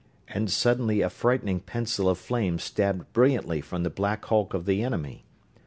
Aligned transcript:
And 0.29 0.49
suddenly 0.49 1.01
a 1.01 1.11
frightened 1.11 1.67
pencil 1.67 2.09
of 2.09 2.17
flame 2.17 2.57
stabbed 2.57 3.13
brilliantly 3.13 3.61
from 3.61 3.83
the 3.83 3.91
black 3.91 4.25
hulk 4.25 4.55
of 4.55 4.65
the 4.65 4.81
enemy. 4.81 5.25